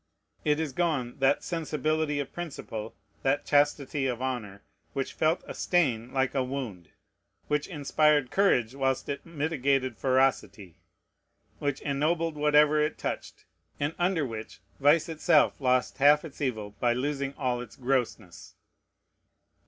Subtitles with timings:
[0.43, 6.11] It is gone, that sensibility of principle, that chastity of honor, which felt a stain
[6.11, 6.89] like a wound,
[7.47, 10.79] which inspired courage whilst it mitigated ferocity,
[11.59, 13.45] which ennobled whatever it touched,
[13.79, 18.55] and under which vice itself lost half its evil by losing all its grossness!